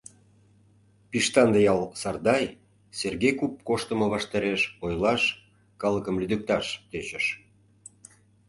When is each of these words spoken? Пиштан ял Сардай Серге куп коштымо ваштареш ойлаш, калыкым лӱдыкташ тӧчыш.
Пиштан 1.09 1.51
ял 1.73 1.81
Сардай 2.01 2.43
Серге 2.97 3.31
куп 3.39 3.53
коштымо 3.67 4.07
ваштареш 4.13 4.61
ойлаш, 4.85 5.21
калыкым 5.81 6.15
лӱдыкташ 6.21 6.65
тӧчыш. 6.89 7.25